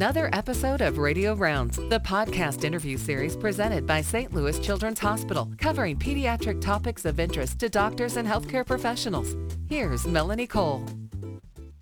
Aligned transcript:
another 0.00 0.30
episode 0.32 0.80
of 0.80 0.96
Radio 0.96 1.34
Rounds, 1.34 1.76
the 1.76 2.00
podcast 2.00 2.64
interview 2.64 2.96
series 2.96 3.36
presented 3.36 3.86
by 3.86 4.00
St. 4.00 4.32
Louis 4.32 4.58
Children's 4.58 4.98
Hospital, 4.98 5.52
covering 5.58 5.98
pediatric 5.98 6.58
topics 6.62 7.04
of 7.04 7.20
interest 7.20 7.58
to 7.58 7.68
doctors 7.68 8.16
and 8.16 8.26
healthcare 8.26 8.66
professionals. 8.66 9.36
Here's 9.68 10.06
Melanie 10.06 10.46
Cole. 10.46 10.86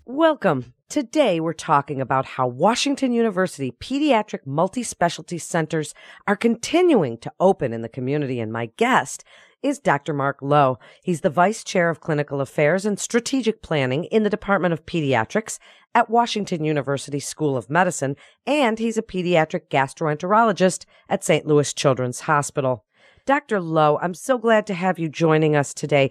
Welcome. 0.05 0.73
Today 0.89 1.39
we're 1.39 1.53
talking 1.53 2.01
about 2.01 2.25
how 2.25 2.45
Washington 2.45 3.13
University 3.13 3.71
pediatric 3.71 4.45
multi-specialty 4.45 5.37
centers 5.37 5.93
are 6.27 6.35
continuing 6.35 7.17
to 7.19 7.31
open 7.39 7.71
in 7.71 7.83
the 7.83 7.87
community 7.87 8.41
and 8.41 8.51
my 8.51 8.65
guest 8.75 9.23
is 9.61 9.79
Dr. 9.79 10.13
Mark 10.13 10.37
Lowe. 10.41 10.79
He's 11.03 11.21
the 11.21 11.29
Vice 11.29 11.63
Chair 11.63 11.89
of 11.89 11.99
Clinical 11.99 12.41
Affairs 12.41 12.85
and 12.85 12.99
Strategic 12.99 13.61
Planning 13.61 14.05
in 14.05 14.23
the 14.23 14.29
Department 14.29 14.73
of 14.73 14.85
Pediatrics 14.85 15.59
at 15.93 16.09
Washington 16.09 16.63
University 16.63 17.19
School 17.19 17.57
of 17.57 17.69
Medicine, 17.69 18.15
and 18.45 18.79
he's 18.79 18.97
a 18.97 19.01
pediatric 19.01 19.69
gastroenterologist 19.69 20.85
at 21.09 21.23
St. 21.23 21.45
Louis 21.45 21.73
Children's 21.73 22.21
Hospital. 22.21 22.85
Dr. 23.25 23.59
Lowe, 23.59 23.99
I'm 24.01 24.13
so 24.13 24.37
glad 24.37 24.65
to 24.67 24.73
have 24.73 24.97
you 24.97 25.09
joining 25.09 25.55
us 25.55 25.73
today. 25.73 26.09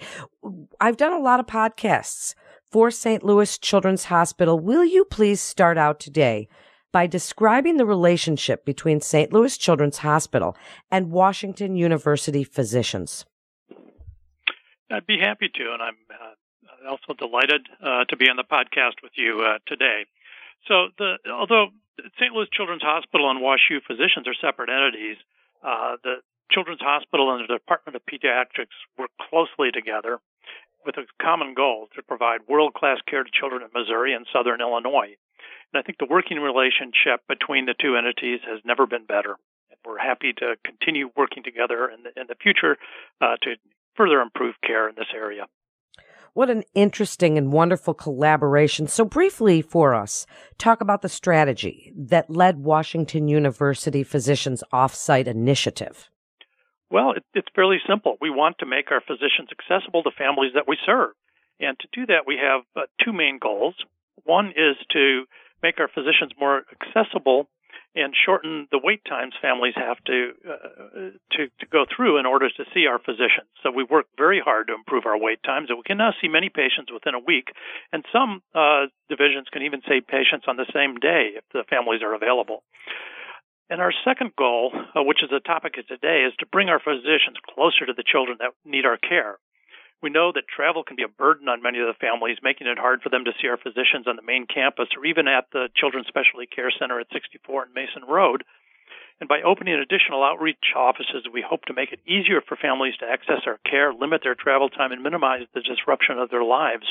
I've 0.80 0.96
done 0.96 1.12
a 1.12 1.18
lot 1.18 1.40
of 1.40 1.46
podcasts 1.46 2.34
for 2.70 2.90
St. 2.90 3.24
Louis 3.24 3.59
Children's 3.59 4.04
Hospital. 4.04 4.59
Will 4.59 4.84
you 4.84 5.04
please 5.04 5.40
start 5.40 5.78
out 5.78 6.01
today 6.01 6.48
by 6.92 7.06
describing 7.06 7.76
the 7.76 7.87
relationship 7.87 8.65
between 8.65 9.01
St. 9.01 9.32
Louis 9.32 9.56
Children's 9.56 9.98
Hospital 9.98 10.56
and 10.90 11.10
Washington 11.10 11.76
University 11.76 12.45
physicians? 12.45 13.24
I'd 14.91 15.06
be 15.06 15.19
happy 15.19 15.48
to, 15.52 15.73
and 15.73 15.83
I'm 15.83 15.97
uh, 16.10 16.91
also 16.91 17.12
delighted 17.12 17.66
uh, 17.83 18.05
to 18.09 18.16
be 18.16 18.29
on 18.29 18.37
the 18.37 18.45
podcast 18.45 19.02
with 19.02 19.12
you 19.16 19.45
uh, 19.45 19.59
today. 19.66 20.06
So, 20.66 20.88
the, 20.98 21.19
although 21.30 21.69
St. 22.16 22.33
Louis 22.33 22.48
Children's 22.52 22.83
Hospital 22.83 23.30
and 23.30 23.40
WashU 23.40 23.85
physicians 23.87 24.27
are 24.27 24.35
separate 24.40 24.71
entities, 24.71 25.16
uh, 25.62 25.96
the 26.02 26.16
Children's 26.51 26.80
Hospital 26.80 27.35
and 27.35 27.45
the 27.45 27.52
Department 27.52 27.96
of 27.96 28.02
Pediatrics 28.07 28.74
work 28.96 29.10
closely 29.29 29.71
together 29.71 30.18
with 30.87 30.96
a 30.96 31.05
common 31.21 31.55
goal 31.55 31.88
to 31.95 32.02
provide 32.02 32.49
world 32.49 32.73
class 32.73 32.99
care 33.09 33.23
to 33.23 33.30
children 33.30 33.62
in 33.62 33.68
Missouri 33.74 34.15
and 34.15 34.27
Southern 34.32 34.60
Illinois. 34.60 35.16
And 35.73 35.77
I 35.77 35.82
think 35.82 35.99
the 35.99 36.09
working 36.09 36.38
relationship 36.38 37.21
between 37.29 37.66
the 37.66 37.74
two 37.79 37.96
entities 37.96 38.40
has 38.49 38.60
never 38.65 38.87
been 38.87 39.05
better. 39.05 39.37
We're 39.84 39.99
happy 39.99 40.32
to 40.38 40.57
continue 40.65 41.10
working 41.16 41.43
together 41.43 41.88
in 41.88 42.02
the, 42.02 42.21
in 42.21 42.27
the 42.27 42.34
future 42.40 42.77
uh, 43.21 43.37
to 43.43 43.57
further 43.99 44.21
improve 44.21 44.54
care 44.65 44.88
in 44.88 44.95
this 44.96 45.13
area. 45.15 45.46
What 46.32 46.51
an 46.51 46.63
interesting 46.74 47.37
and 47.37 47.52
wonderful 47.52 47.95
collaboration. 47.95 48.87
So, 48.87 49.05
briefly 49.05 49.60
for 49.60 49.93
us, 49.93 50.24
talk 50.57 50.80
about 50.80 51.02
the 51.02 51.09
strategy 51.09 51.93
that 51.96 52.30
led 52.30 52.59
Washington 52.59 53.27
University 53.27 54.05
Physicians 54.05 54.63
Offsite 54.73 55.27
Initiative. 55.27 56.09
Well, 56.90 57.13
it, 57.16 57.24
it's 57.35 57.49
fairly 57.55 57.79
simple. 57.88 58.16
We 58.21 58.30
want 58.30 58.57
to 58.60 58.66
make 58.66 58.93
our 58.93 59.01
physicians 59.01 59.49
accessible 59.51 60.05
to 60.05 60.10
families 60.16 60.52
that 60.55 60.68
we 60.68 60.79
serve. 60.87 61.10
And 61.60 61.77
to 61.80 61.88
do 61.93 62.07
that, 62.07 62.27
we 62.27 62.38
have 62.40 62.62
uh, 62.77 62.87
two 63.05 63.12
main 63.12 63.38
goals. 63.43 63.74
One 64.25 64.50
is 64.50 64.77
to 64.93 65.25
make 65.60 65.81
our 65.81 65.88
physicians 65.88 66.33
more 66.38 66.62
accessible 66.71 67.49
and 67.94 68.14
shorten 68.14 68.69
the 68.70 68.81
wait 68.82 69.04
times 69.04 69.34
families 69.41 69.75
have 69.76 69.98
to, 70.04 70.32
uh, 70.48 71.10
to 71.32 71.48
to 71.58 71.66
go 71.70 71.84
through 71.84 72.19
in 72.19 72.26
order 72.26 72.48
to 72.48 72.64
see 72.75 72.86
our 72.86 72.98
physicians. 72.98 73.48
So 73.62 73.70
we 73.70 73.84
work 73.84 74.06
very 74.16 74.41
hard 74.41 74.69
to 74.69 74.75
improve 74.75 75.06
our 75.06 75.19
wait 75.19 75.42
times, 75.42 75.70
and 75.70 75.78
we 75.78 75.84
can 75.84 75.98
now 75.98 76.12
see 76.20 76.28
many 76.28 76.48
patients 76.48 76.92
within 76.92 77.14
a 77.14 77.19
week, 77.19 77.48
and 77.92 78.04
some 78.12 78.42
uh, 78.54 78.86
divisions 79.09 79.48
can 79.53 79.62
even 79.62 79.81
see 79.88 80.00
patients 80.00 80.47
on 80.47 80.56
the 80.56 80.70
same 80.72 80.97
day 80.97 81.32
if 81.36 81.44
the 81.53 81.64
families 81.69 82.03
are 82.03 82.14
available. 82.14 82.62
And 83.70 83.82
our 83.82 83.92
second 84.04 84.32
goal, 84.36 84.72
uh, 84.75 85.03
which 85.03 85.22
is 85.22 85.28
the 85.31 85.41
topic 85.41 85.76
of 85.78 85.86
today, 85.86 86.25
is 86.26 86.32
to 86.38 86.47
bring 86.47 86.69
our 86.69 86.81
physicians 86.81 87.37
closer 87.54 87.84
to 87.84 87.93
the 87.93 88.04
children 88.04 88.38
that 88.41 88.53
need 88.65 88.87
our 88.87 88.97
care. 88.97 89.38
We 90.03 90.10
know 90.10 90.31
that 90.32 90.47
travel 90.47 90.84
can 90.84 90.97
be 90.97 91.03
a 91.03 91.09
burden 91.09 91.48
on 91.48 91.62
many 91.62 91.81
of 91.81 91.86
the 91.86 91.98
families, 91.98 92.38
making 92.42 92.69
it 92.69 92.78
hard 92.78 93.03
for 93.03 93.09
them 93.09 93.25
to 93.25 93.32
see 93.41 93.48
our 93.48 93.56
physicians 93.59 94.06
on 94.06 94.14
the 94.14 94.22
main 94.22 94.47
campus 94.47 94.88
or 94.97 95.04
even 95.04 95.26
at 95.26 95.50
the 95.53 95.69
Children's 95.75 96.06
Specialty 96.06 96.47
Care 96.47 96.70
Center 96.70 97.00
at 97.00 97.10
64 97.12 97.64
and 97.64 97.75
Mason 97.75 98.06
Road. 98.06 98.44
And 99.20 99.28
by 99.28 99.42
opening 99.42 99.75
additional 99.75 100.22
outreach 100.22 100.72
offices, 100.76 101.26
we 101.32 101.42
hope 101.42 101.64
to 101.66 101.75
make 101.75 101.91
it 101.91 101.98
easier 102.06 102.41
for 102.41 102.56
families 102.56 102.94
to 103.00 103.06
access 103.10 103.42
our 103.47 103.59
care, 103.69 103.92
limit 103.92 104.20
their 104.22 104.36
travel 104.36 104.69
time, 104.69 104.92
and 104.92 105.03
minimize 105.03 105.42
the 105.54 105.60
disruption 105.60 106.19
of 106.19 106.30
their 106.30 106.44
lives. 106.44 106.86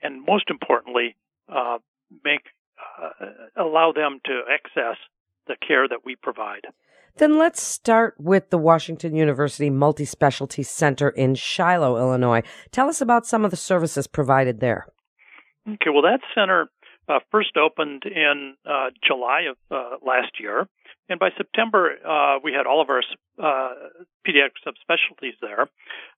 And 0.00 0.24
most 0.24 0.48
importantly, 0.48 1.16
uh, 1.48 1.78
make 2.24 2.46
uh, 2.78 3.10
allow 3.56 3.90
them 3.90 4.20
to 4.26 4.42
access 4.48 4.96
the 5.48 5.56
care 5.66 5.88
that 5.88 6.04
we 6.04 6.14
provide. 6.14 6.66
Then 7.18 7.38
let's 7.38 7.62
start 7.62 8.14
with 8.18 8.50
the 8.50 8.58
Washington 8.58 9.16
University 9.16 9.70
Multi 9.70 10.04
Specialty 10.04 10.62
Center 10.62 11.08
in 11.08 11.34
Shiloh, 11.34 11.96
Illinois. 11.96 12.42
Tell 12.72 12.88
us 12.88 13.00
about 13.00 13.26
some 13.26 13.44
of 13.44 13.50
the 13.50 13.56
services 13.56 14.06
provided 14.06 14.60
there. 14.60 14.86
Okay, 15.66 15.90
well, 15.90 16.02
that 16.02 16.20
center 16.34 16.68
uh, 17.08 17.20
first 17.30 17.56
opened 17.56 18.02
in 18.04 18.54
uh, 18.66 18.90
July 19.06 19.46
of 19.50 19.56
uh, 19.70 19.96
last 20.06 20.38
year, 20.38 20.68
and 21.08 21.18
by 21.18 21.30
September 21.36 21.92
uh, 22.06 22.38
we 22.44 22.52
had 22.52 22.66
all 22.66 22.82
of 22.82 22.90
our 22.90 23.02
uh, 23.42 23.74
pediatric 24.26 24.60
subspecialties 24.66 25.34
there. 25.40 25.62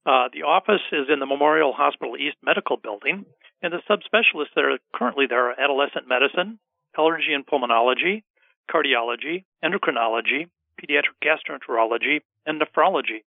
Uh, 0.05 0.29
the 0.35 0.43
office 0.43 0.83
is 0.93 1.07
in 1.13 1.21
the 1.21 1.27
Memorial 1.27 1.73
Hospital 1.73 2.17
East 2.17 2.37
Medical 2.43 2.77
Building, 2.77 3.25
and 3.63 3.73
the 3.73 3.83
subspecialists 3.89 4.55
that 4.57 4.65
are 4.65 4.79
currently 4.95 5.27
there 5.29 5.51
are 5.51 5.61
adolescent 5.61 6.09
medicine, 6.09 6.59
allergy 6.97 7.33
and 7.33 7.47
pulmonology, 7.47 8.25
cardiology, 8.69 9.45
endocrinology, 9.65 10.49
pediatric 10.79 11.19
gastroenterology, 11.23 12.21
and 12.47 12.61
nephrology. 12.61 13.25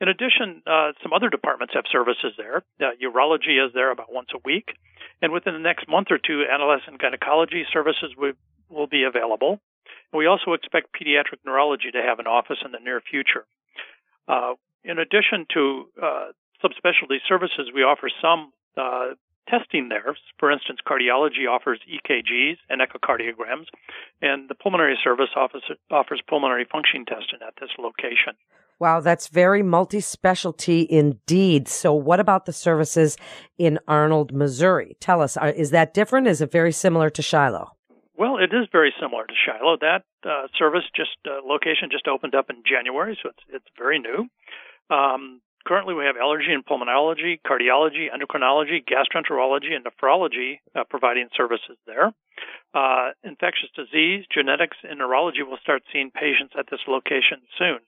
In 0.00 0.08
addition, 0.08 0.62
uh, 0.66 0.92
some 1.02 1.12
other 1.12 1.30
departments 1.30 1.74
have 1.74 1.84
services 1.90 2.32
there. 2.36 2.62
Uh, 2.80 2.92
urology 3.02 3.64
is 3.64 3.72
there 3.74 3.90
about 3.90 4.12
once 4.12 4.28
a 4.34 4.38
week. 4.44 4.74
And 5.22 5.32
within 5.32 5.54
the 5.54 5.60
next 5.60 5.88
month 5.88 6.08
or 6.10 6.18
two, 6.18 6.44
adolescent 6.50 7.00
gynecology 7.00 7.64
services 7.72 8.10
will, 8.16 8.32
will 8.68 8.88
be 8.88 9.04
available. 9.04 9.60
And 10.12 10.18
we 10.18 10.26
also 10.26 10.52
expect 10.52 10.92
pediatric 10.92 11.38
neurology 11.46 11.90
to 11.92 12.02
have 12.02 12.18
an 12.18 12.26
office 12.26 12.58
in 12.64 12.72
the 12.72 12.80
near 12.80 13.00
future. 13.00 13.46
Uh, 14.26 14.54
in 14.82 14.98
addition 14.98 15.46
to 15.54 15.84
uh, 16.02 16.26
subspecialty 16.62 17.18
services, 17.28 17.70
we 17.74 17.82
offer 17.82 18.10
some 18.20 18.52
uh, 18.76 19.14
testing 19.48 19.88
there. 19.88 20.16
For 20.38 20.50
instance, 20.50 20.80
cardiology 20.86 21.48
offers 21.48 21.80
EKGs 21.88 22.56
and 22.68 22.80
echocardiograms, 22.80 23.66
and 24.22 24.48
the 24.48 24.54
pulmonary 24.54 24.98
service 25.02 25.30
office 25.36 25.62
offers 25.90 26.22
pulmonary 26.28 26.66
function 26.70 27.04
testing 27.04 27.40
at 27.46 27.54
this 27.60 27.70
location. 27.78 28.34
Wow, 28.80 29.00
that's 29.00 29.28
very 29.28 29.62
multi 29.62 30.00
specialty 30.00 30.86
indeed. 30.90 31.68
So, 31.68 31.94
what 31.94 32.18
about 32.18 32.46
the 32.46 32.52
services 32.52 33.16
in 33.56 33.78
Arnold, 33.86 34.32
Missouri? 34.32 34.96
Tell 35.00 35.22
us, 35.22 35.36
is 35.56 35.70
that 35.70 35.94
different? 35.94 36.26
Is 36.26 36.40
it 36.40 36.50
very 36.50 36.72
similar 36.72 37.08
to 37.10 37.22
Shiloh? 37.22 37.70
Well, 38.16 38.38
it 38.38 38.54
is 38.54 38.68
very 38.70 38.92
similar 39.00 39.26
to 39.26 39.34
Shiloh. 39.34 39.76
That 39.80 40.02
uh, 40.24 40.48
service 40.58 40.84
just 40.94 41.16
uh, 41.26 41.46
location 41.46 41.88
just 41.90 42.08
opened 42.08 42.34
up 42.34 42.50
in 42.50 42.62
January, 42.66 43.18
so 43.22 43.30
it's 43.30 43.42
it's 43.48 43.66
very 43.78 43.98
new. 43.98 44.28
Um, 44.90 45.40
Currently, 45.66 45.94
we 45.94 46.04
have 46.04 46.16
allergy 46.20 46.52
and 46.52 46.64
pulmonology, 46.64 47.40
cardiology, 47.40 48.08
endocrinology, 48.12 48.84
gastroenterology, 48.84 49.72
and 49.72 49.84
nephrology 49.84 50.60
uh, 50.74 50.84
providing 50.84 51.28
services 51.34 51.78
there. 51.86 52.12
Uh, 52.74 53.12
infectious 53.22 53.70
disease, 53.74 54.26
genetics, 54.32 54.76
and 54.82 54.98
neurology 54.98 55.42
will 55.42 55.56
start 55.62 55.82
seeing 55.90 56.10
patients 56.10 56.52
at 56.58 56.66
this 56.70 56.80
location 56.86 57.40
soon. 57.56 57.78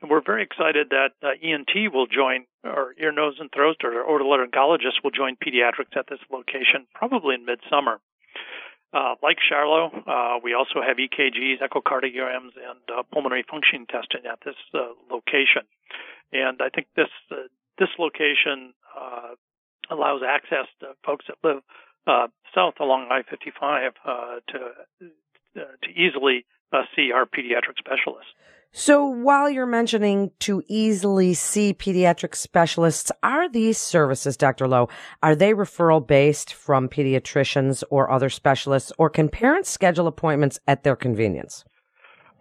And 0.00 0.10
we're 0.10 0.22
very 0.24 0.44
excited 0.44 0.90
that 0.90 1.10
uh, 1.22 1.30
ENT 1.42 1.92
will 1.92 2.06
join, 2.06 2.44
or 2.62 2.94
ear, 3.00 3.10
nose, 3.10 3.36
and 3.40 3.50
throat, 3.52 3.78
or 3.82 4.04
otolaryngologists 4.04 5.02
will 5.02 5.10
join 5.10 5.34
pediatrics 5.36 5.96
at 5.96 6.06
this 6.08 6.20
location 6.30 6.86
probably 6.94 7.34
in 7.34 7.44
midsummer. 7.44 7.98
Uh, 8.92 9.16
like 9.24 9.38
Shiloh, 9.42 9.90
uh, 10.06 10.38
we 10.44 10.54
also 10.54 10.80
have 10.86 10.98
EKGs, 10.98 11.58
echocardiograms, 11.60 12.54
and 12.54 12.78
uh, 12.96 13.02
pulmonary 13.12 13.44
function 13.50 13.86
testing 13.90 14.22
at 14.30 14.38
this 14.44 14.54
uh, 14.72 14.94
location. 15.10 15.62
And 16.34 16.60
I 16.60 16.68
think 16.68 16.88
this 16.96 17.08
uh, 17.30 17.46
this 17.78 17.88
location 17.98 18.74
uh, 18.98 19.34
allows 19.88 20.20
access 20.28 20.66
to 20.80 20.88
folks 21.06 21.26
that 21.28 21.36
live 21.48 21.62
uh, 22.06 22.26
south 22.54 22.74
along 22.80 23.08
I-55 23.10 23.90
to 24.48 24.58
to 25.54 25.88
easily 25.90 26.44
see 26.96 27.12
our 27.12 27.24
pediatric 27.24 27.78
specialists. 27.78 28.32
So 28.76 29.06
while 29.06 29.48
you're 29.48 29.66
mentioning 29.66 30.32
to 30.40 30.60
easily 30.66 31.32
see 31.34 31.72
pediatric 31.72 32.34
specialists, 32.34 33.12
are 33.22 33.48
these 33.48 33.78
services, 33.78 34.36
Dr. 34.36 34.66
Lowe, 34.66 34.88
are 35.22 35.36
they 35.36 35.52
referral 35.52 36.04
based 36.04 36.52
from 36.52 36.88
pediatricians 36.88 37.84
or 37.88 38.10
other 38.10 38.28
specialists, 38.28 38.90
or 38.98 39.08
can 39.08 39.28
parents 39.28 39.70
schedule 39.70 40.08
appointments 40.08 40.58
at 40.66 40.82
their 40.82 40.96
convenience? 40.96 41.64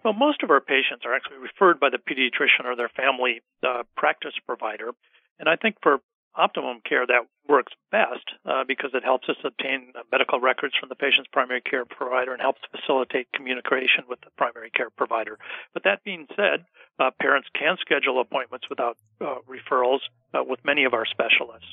Well, 0.04 0.14
most 0.14 0.44
of 0.44 0.50
our 0.50 0.60
patients 0.60 1.06
are 1.06 1.16
actually 1.16 1.38
referred 1.38 1.80
by 1.80 1.90
the 1.90 1.98
pediatrician 1.98 2.66
or 2.66 2.76
their 2.76 2.90
family 2.90 3.42
uh, 3.66 3.84
practice 3.96 4.34
provider. 4.46 4.92
And 5.40 5.48
I 5.48 5.56
think 5.56 5.78
for 5.82 6.00
optimum 6.36 6.82
care 6.88 7.06
that 7.06 7.28
works 7.48 7.74
best 7.92 8.26
uh, 8.46 8.64
because 8.68 8.92
it 8.94 9.04
helps 9.04 9.30
us 9.30 9.36
obtain 9.44 9.94
medical 10.12 10.40
records 10.40 10.74
from 10.80 10.90
the 10.90 10.96
patient's 10.96 11.30
primary 11.32 11.62
care 11.62 11.86
provider 11.86 12.34
and 12.34 12.42
helps 12.42 12.62
facilitate 12.72 13.28
communication 13.34 14.04
with 14.10 14.20
the 14.22 14.32
primary 14.38 14.72
care 14.72 14.90
provider. 14.90 15.38
But 15.74 15.84
that 15.84 16.04
being 16.04 16.28
said, 16.36 16.66
uh, 17.00 17.12
parents 17.22 17.48
can 17.58 17.78
schedule 17.80 18.20
appointments 18.20 18.68
without 18.70 18.98
uh, 19.22 19.36
referrals 19.48 20.00
uh, 20.34 20.44
with 20.44 20.60
many 20.66 20.86
of 20.86 20.94
our 20.94 21.06
specialists. 21.06 21.68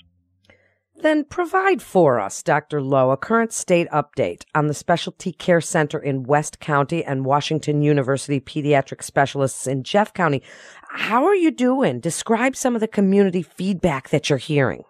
Then 1.03 1.25
provide 1.25 1.81
for 1.81 2.21
us, 2.21 2.43
Dr. 2.43 2.83
Lowe, 2.83 3.11
a 3.11 3.17
current 3.17 3.53
state 3.53 3.89
update 3.89 4.45
on 4.55 4.67
the 4.67 4.75
Specialty 4.75 5.33
Care 5.33 5.63
Center 5.63 5.99
in 5.99 6.25
West 6.25 6.61
County 6.61 7.03
and 7.03 7.25
Washington 7.25 7.81
University 7.81 8.39
Pediatric 8.39 9.03
Specialists 9.03 9.67
in 9.67 9.83
Jeff 9.83 10.13
County. 10.13 10.43
How 10.91 11.25
are 11.25 11.35
you 11.35 11.51
doing? 11.51 12.01
Describe 12.01 12.55
some 12.55 12.75
of 12.75 12.81
the 12.81 12.89
community 12.89 13.43
feedback 13.43 14.11
that 14.11 14.29
you're 14.29 14.39
hearing. 14.39 14.85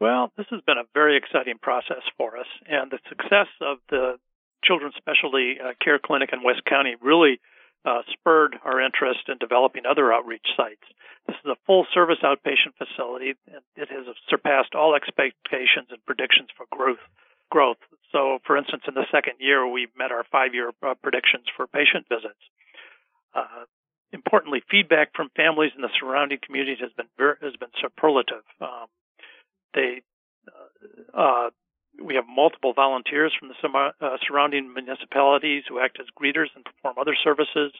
Well, 0.00 0.32
this 0.36 0.46
has 0.50 0.60
been 0.66 0.78
a 0.78 0.86
very 0.94 1.16
exciting 1.16 1.58
process 1.60 2.02
for 2.16 2.36
us, 2.36 2.46
and 2.68 2.90
the 2.90 2.98
success 3.08 3.48
of 3.60 3.78
the 3.90 4.18
Children's 4.64 4.94
Specialty 4.96 5.56
uh, 5.60 5.72
Care 5.82 5.98
Clinic 5.98 6.30
in 6.32 6.44
West 6.44 6.64
County 6.64 6.94
really 7.00 7.40
uh, 7.84 8.02
spurred 8.12 8.56
our 8.64 8.80
interest 8.80 9.28
in 9.28 9.38
developing 9.38 9.82
other 9.86 10.12
outreach 10.12 10.46
sites. 10.56 10.84
This 11.26 11.36
is 11.44 11.50
a 11.50 11.56
full 11.66 11.86
service 11.94 12.18
outpatient 12.22 12.74
facility, 12.78 13.34
and 13.46 13.62
it 13.76 13.88
has 13.90 14.06
surpassed 14.28 14.74
all 14.74 14.94
expectations 14.94 15.88
and 15.90 16.04
predictions 16.06 16.48
for 16.56 16.66
growth. 16.70 17.02
Growth. 17.50 17.78
So, 18.10 18.38
for 18.46 18.56
instance, 18.56 18.82
in 18.88 18.94
the 18.94 19.06
second 19.12 19.34
year, 19.38 19.66
we 19.66 19.88
met 19.96 20.10
our 20.10 20.24
five-year 20.32 20.72
uh, 20.82 20.94
predictions 21.02 21.44
for 21.56 21.66
patient 21.66 22.06
visits. 22.08 22.40
Uh, 23.34 23.66
importantly, 24.12 24.62
feedback 24.70 25.10
from 25.14 25.30
families 25.36 25.72
in 25.76 25.82
the 25.82 25.90
surrounding 25.98 26.38
communities 26.44 26.78
has 26.80 26.92
been 26.96 27.08
ver- 27.18 27.38
has 27.42 27.56
been 27.56 27.72
superlative. 27.80 28.44
Um, 28.60 28.86
they 29.74 30.02
uh, 30.48 31.18
uh 31.18 31.50
we 32.00 32.14
have 32.14 32.24
multiple 32.28 32.72
volunteers 32.72 33.32
from 33.38 33.48
the 33.48 33.92
uh, 34.00 34.16
surrounding 34.26 34.72
municipalities 34.72 35.64
who 35.68 35.80
act 35.80 35.98
as 36.00 36.06
greeters 36.18 36.48
and 36.54 36.64
perform 36.64 36.96
other 36.98 37.14
services, 37.14 37.72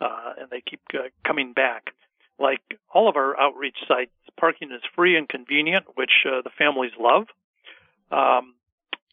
uh, 0.00 0.34
and 0.38 0.50
they 0.50 0.60
keep 0.60 0.80
uh, 0.94 1.08
coming 1.24 1.52
back. 1.52 1.90
Like 2.38 2.62
all 2.92 3.08
of 3.08 3.16
our 3.16 3.38
outreach 3.38 3.76
sites, 3.86 4.12
parking 4.38 4.70
is 4.70 4.82
free 4.94 5.16
and 5.16 5.28
convenient, 5.28 5.86
which 5.96 6.24
uh, 6.24 6.42
the 6.42 6.50
families 6.56 6.92
love. 6.98 7.26
Um, 8.10 8.54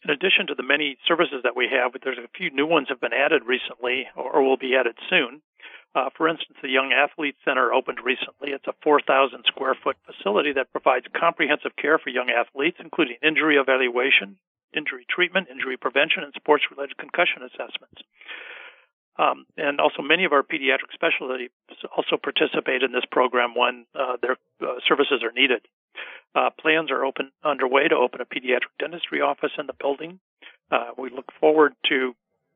in 0.04 0.10
addition 0.10 0.46
to 0.46 0.54
the 0.54 0.62
many 0.62 0.96
services 1.06 1.40
that 1.42 1.56
we 1.56 1.68
have, 1.72 1.92
there's 2.02 2.18
a 2.18 2.28
few 2.36 2.50
new 2.50 2.66
ones 2.66 2.88
have 2.88 3.00
been 3.00 3.12
added 3.12 3.42
recently 3.44 4.06
or 4.14 4.42
will 4.42 4.56
be 4.56 4.76
added 4.76 4.96
soon. 5.10 5.42
Uh, 5.96 6.10
for 6.14 6.28
instance, 6.28 6.58
the 6.60 6.68
Young 6.68 6.92
Athlete 6.92 7.36
Center 7.42 7.72
opened 7.72 8.04
recently. 8.04 8.50
It's 8.52 8.66
a 8.66 8.74
4,000 8.82 9.44
square 9.46 9.74
foot 9.82 9.96
facility 10.04 10.52
that 10.52 10.70
provides 10.70 11.06
comprehensive 11.16 11.72
care 11.80 11.98
for 11.98 12.10
young 12.10 12.28
athletes, 12.28 12.76
including 12.80 13.16
injury 13.22 13.56
evaluation, 13.56 14.36
injury 14.76 15.06
treatment, 15.08 15.48
injury 15.50 15.78
prevention, 15.78 16.22
and 16.22 16.34
sports 16.36 16.64
related 16.70 16.98
concussion 16.98 17.40
assessments. 17.48 18.04
Um, 19.18 19.46
and 19.56 19.80
also, 19.80 20.02
many 20.02 20.26
of 20.26 20.32
our 20.32 20.42
pediatric 20.42 20.92
specialties 20.92 21.48
also 21.96 22.20
participate 22.22 22.82
in 22.82 22.92
this 22.92 23.08
program 23.10 23.54
when 23.56 23.86
uh, 23.94 24.20
their 24.20 24.36
uh, 24.60 24.76
services 24.86 25.24
are 25.24 25.32
needed. 25.32 25.62
Uh, 26.34 26.50
plans 26.60 26.90
are 26.90 27.06
open 27.06 27.32
underway 27.42 27.88
to 27.88 27.96
open 27.96 28.20
a 28.20 28.26
pediatric 28.26 28.76
dentistry 28.78 29.22
office 29.22 29.52
in 29.58 29.66
the 29.66 29.72
building. 29.72 30.20
Uh, 30.70 30.90
we 30.98 31.08
look 31.08 31.32
forward 31.40 31.72
to 31.88 32.14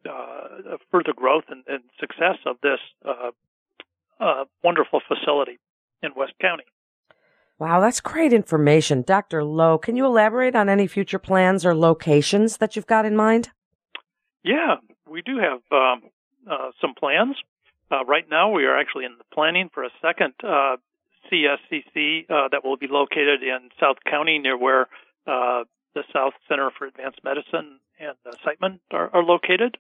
uh, 0.08 0.76
further 0.90 1.12
growth 1.14 1.44
and, 1.48 1.64
and, 1.66 1.82
success 1.98 2.36
of 2.46 2.56
this 2.62 2.80
uh, 3.04 4.44
wonderful 4.62 5.00
facility 5.06 5.58
in 6.02 6.10
West 6.16 6.32
County. 6.40 6.64
Wow, 7.58 7.80
that's 7.80 8.00
great 8.00 8.32
information. 8.32 9.02
Dr. 9.02 9.44
Lowe, 9.44 9.76
can 9.76 9.94
you 9.94 10.06
elaborate 10.06 10.56
on 10.56 10.70
any 10.70 10.86
future 10.86 11.18
plans 11.18 11.66
or 11.66 11.74
locations 11.74 12.56
that 12.56 12.74
you've 12.74 12.86
got 12.86 13.04
in 13.04 13.14
mind? 13.14 13.50
Yeah, 14.42 14.76
we 15.06 15.20
do 15.20 15.36
have 15.38 15.60
um, 15.70 16.02
uh, 16.50 16.70
some 16.80 16.94
plans. 16.94 17.36
Uh, 17.90 18.04
right 18.06 18.24
now, 18.30 18.50
we 18.50 18.64
are 18.64 18.78
actually 18.78 19.04
in 19.04 19.16
the 19.18 19.24
planning 19.34 19.68
for 19.74 19.84
a 19.84 19.90
second 20.00 20.32
uh, 20.42 20.76
CSCC 21.30 22.30
uh, 22.30 22.48
that 22.50 22.64
will 22.64 22.76
be 22.76 22.86
located 22.88 23.42
in 23.42 23.68
South 23.78 23.96
County 24.08 24.38
near 24.38 24.56
where 24.56 24.88
uh, 25.26 25.64
the 25.94 26.02
South 26.14 26.32
Center 26.48 26.70
for 26.78 26.86
Advanced 26.86 27.20
Medicine 27.24 27.80
and 27.98 28.16
uh, 28.24 28.30
Siteman 28.46 28.78
are, 28.90 29.10
are 29.12 29.22
located. 29.22 29.76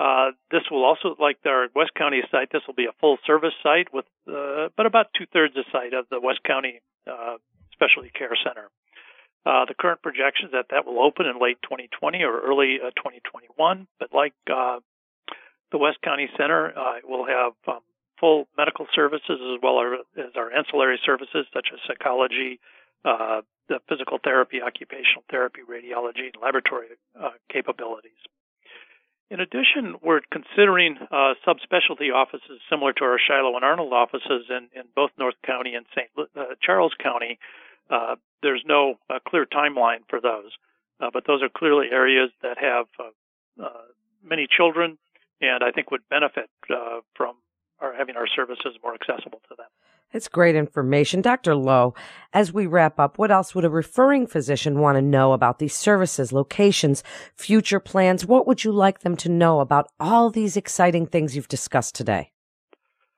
Uh, 0.00 0.32
this 0.50 0.62
will 0.70 0.82
also, 0.82 1.14
like 1.20 1.36
our 1.44 1.68
West 1.76 1.92
County 1.94 2.22
site, 2.30 2.48
this 2.50 2.62
will 2.66 2.74
be 2.74 2.86
a 2.86 2.96
full 3.00 3.18
service 3.26 3.52
site 3.62 3.92
with, 3.92 4.06
uh, 4.26 4.68
but 4.74 4.86
about 4.86 5.08
two 5.12 5.26
thirds 5.30 5.52
the 5.52 5.64
site 5.70 5.92
of 5.92 6.06
the 6.10 6.18
West 6.18 6.40
County 6.42 6.80
uh, 7.06 7.36
Specialty 7.72 8.08
Care 8.08 8.32
Center. 8.42 8.70
Uh, 9.44 9.66
the 9.68 9.74
current 9.74 10.00
projection 10.00 10.46
is 10.46 10.52
that 10.52 10.66
that 10.70 10.86
will 10.86 11.04
open 11.04 11.26
in 11.26 11.36
late 11.36 11.60
2020 11.68 12.24
or 12.24 12.40
early 12.40 12.78
uh, 12.80 12.88
2021. 12.96 13.86
But 13.98 14.08
like 14.14 14.32
uh, 14.48 14.80
the 15.70 15.76
West 15.76 16.00
County 16.02 16.30
Center, 16.34 16.72
it 16.96 17.04
will 17.06 17.26
have 17.26 17.52
um, 17.68 17.84
full 18.18 18.48
medical 18.56 18.86
services 18.94 19.36
as 19.36 19.60
well 19.62 19.84
as 20.16 20.32
our 20.34 20.50
ancillary 20.50 20.98
services 21.04 21.44
such 21.52 21.68
as 21.72 21.78
psychology, 21.86 22.58
the 23.04 23.80
physical 23.86 24.18
therapy, 24.24 24.62
occupational 24.64 25.24
therapy, 25.30 25.60
radiology, 25.60 26.32
and 26.32 26.40
laboratory 26.40 26.88
capabilities. 27.52 28.16
In 29.30 29.38
addition, 29.38 29.94
we're 30.02 30.22
considering 30.32 30.96
uh, 31.10 31.34
subspecialty 31.46 32.12
offices 32.12 32.60
similar 32.68 32.92
to 32.94 33.04
our 33.04 33.18
Shiloh 33.18 33.54
and 33.54 33.64
Arnold 33.64 33.92
offices 33.92 34.46
in, 34.50 34.68
in 34.74 34.82
both 34.96 35.10
North 35.18 35.36
County 35.46 35.74
and 35.74 35.86
St. 35.94 36.08
Uh, 36.18 36.54
Charles 36.60 36.92
County. 37.00 37.38
Uh, 37.88 38.16
there's 38.42 38.62
no 38.66 38.94
uh, 39.08 39.20
clear 39.26 39.46
timeline 39.46 40.00
for 40.08 40.20
those, 40.20 40.50
uh, 41.00 41.10
but 41.12 41.24
those 41.28 41.42
are 41.42 41.48
clearly 41.48 41.86
areas 41.92 42.30
that 42.42 42.58
have 42.58 42.86
uh, 42.98 43.68
many 44.24 44.48
children, 44.50 44.98
and 45.40 45.62
I 45.62 45.70
think 45.70 45.90
would 45.90 46.08
benefit 46.08 46.50
uh 46.68 47.00
from 47.14 47.36
our 47.80 47.94
having 47.94 48.16
our 48.16 48.26
services 48.26 48.76
more 48.82 48.94
accessible 48.94 49.40
to 49.48 49.54
them. 49.56 49.66
It's 50.12 50.26
great 50.26 50.56
information. 50.56 51.22
Dr. 51.22 51.54
Lowe, 51.54 51.94
as 52.32 52.52
we 52.52 52.66
wrap 52.66 52.98
up, 52.98 53.16
what 53.16 53.30
else 53.30 53.54
would 53.54 53.64
a 53.64 53.70
referring 53.70 54.26
physician 54.26 54.80
want 54.80 54.96
to 54.96 55.02
know 55.02 55.32
about 55.32 55.60
these 55.60 55.74
services, 55.74 56.32
locations, 56.32 57.04
future 57.36 57.78
plans? 57.78 58.26
What 58.26 58.46
would 58.46 58.64
you 58.64 58.72
like 58.72 59.00
them 59.00 59.16
to 59.18 59.28
know 59.28 59.60
about 59.60 59.86
all 60.00 60.28
these 60.28 60.56
exciting 60.56 61.06
things 61.06 61.36
you've 61.36 61.46
discussed 61.46 61.94
today? 61.94 62.32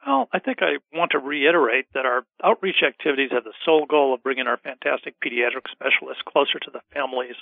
Well, 0.06 0.28
I 0.34 0.38
think 0.38 0.58
I 0.60 0.78
want 0.96 1.12
to 1.12 1.18
reiterate 1.18 1.86
that 1.94 2.04
our 2.04 2.26
outreach 2.44 2.82
activities 2.86 3.30
have 3.32 3.44
the 3.44 3.54
sole 3.64 3.86
goal 3.86 4.12
of 4.12 4.22
bringing 4.22 4.46
our 4.46 4.58
fantastic 4.58 5.14
pediatric 5.24 5.70
specialists 5.70 6.22
closer 6.28 6.58
to 6.60 6.70
the 6.70 6.80
families. 6.92 7.36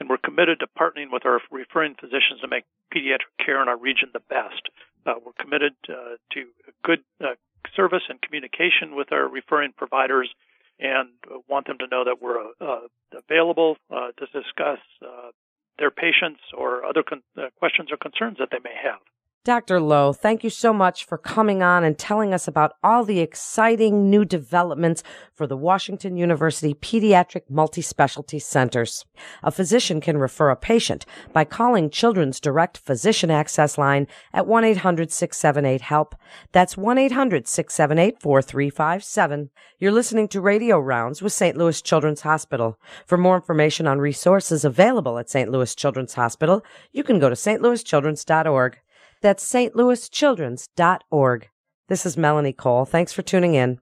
And 0.00 0.08
we're 0.08 0.16
committed 0.16 0.60
to 0.60 0.66
partnering 0.78 1.12
with 1.12 1.26
our 1.26 1.40
referring 1.50 1.94
physicians 1.94 2.40
to 2.40 2.48
make 2.48 2.64
pediatric 2.94 3.44
care 3.44 3.60
in 3.60 3.68
our 3.68 3.76
region 3.76 4.10
the 4.12 4.22
best. 4.30 4.62
Uh, 5.04 5.14
we're 5.24 5.32
committed 5.38 5.74
uh, 5.88 6.16
to 6.32 6.46
good 6.82 7.00
uh, 7.20 7.34
service 7.74 8.02
and 8.08 8.20
communication 8.20 8.94
with 8.94 9.12
our 9.12 9.28
referring 9.28 9.72
providers 9.72 10.30
and 10.78 11.10
want 11.48 11.66
them 11.66 11.78
to 11.78 11.86
know 11.86 12.04
that 12.04 12.20
we're 12.20 12.40
uh, 12.60 12.80
available 13.16 13.76
uh, 13.90 14.08
to 14.18 14.26
discuss 14.26 14.78
uh, 15.04 15.30
their 15.78 15.90
patients 15.90 16.40
or 16.56 16.84
other 16.84 17.02
con- 17.02 17.22
uh, 17.38 17.48
questions 17.58 17.90
or 17.90 17.96
concerns 17.96 18.38
that 18.38 18.48
they 18.50 18.58
may 18.62 18.74
have. 18.82 19.00
Dr. 19.44 19.80
Lowe, 19.80 20.12
thank 20.12 20.44
you 20.44 20.50
so 20.50 20.72
much 20.72 21.04
for 21.04 21.18
coming 21.18 21.64
on 21.64 21.82
and 21.82 21.98
telling 21.98 22.32
us 22.32 22.46
about 22.46 22.74
all 22.80 23.04
the 23.04 23.18
exciting 23.18 24.08
new 24.08 24.24
developments 24.24 25.02
for 25.34 25.48
the 25.48 25.56
Washington 25.56 26.16
University 26.16 26.74
Pediatric 26.74 27.50
Multi-Specialty 27.50 28.38
Centers. 28.38 29.04
A 29.42 29.50
physician 29.50 30.00
can 30.00 30.16
refer 30.16 30.50
a 30.50 30.56
patient 30.56 31.04
by 31.32 31.44
calling 31.44 31.90
Children's 31.90 32.38
Direct 32.38 32.78
Physician 32.78 33.32
Access 33.32 33.76
Line 33.76 34.06
at 34.32 34.46
1-800-678-HELP. 34.46 36.14
That's 36.52 36.76
1-800-678-4357. 36.76 39.48
You're 39.80 39.90
listening 39.90 40.28
to 40.28 40.40
Radio 40.40 40.78
Rounds 40.78 41.20
with 41.20 41.32
St. 41.32 41.56
Louis 41.56 41.82
Children's 41.82 42.20
Hospital. 42.20 42.78
For 43.06 43.18
more 43.18 43.34
information 43.34 43.88
on 43.88 43.98
resources 43.98 44.64
available 44.64 45.18
at 45.18 45.28
St. 45.28 45.50
Louis 45.50 45.74
Children's 45.74 46.14
Hospital, 46.14 46.64
you 46.92 47.02
can 47.02 47.18
go 47.18 47.28
to 47.28 47.34
stlouischildrens.org. 47.34 48.78
That's 49.22 49.50
stlouischildrens.org. 49.50 51.48
This 51.88 52.06
is 52.06 52.16
Melanie 52.16 52.52
Cole. 52.52 52.84
Thanks 52.84 53.12
for 53.12 53.22
tuning 53.22 53.54
in. 53.54 53.78